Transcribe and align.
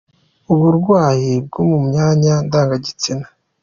Uburwayi 0.53 1.31
bwo 1.45 1.61
mu 1.69 1.79
myanya 1.87 2.33
ndangagitsina. 2.45 3.25